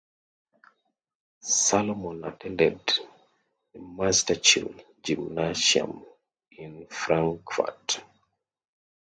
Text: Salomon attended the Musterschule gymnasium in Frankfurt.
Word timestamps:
Salomon 1.43 2.23
attended 2.25 2.79
the 3.71 3.77
Musterschule 3.79 4.83
gymnasium 5.03 6.03
in 6.53 6.87
Frankfurt. 6.87 8.01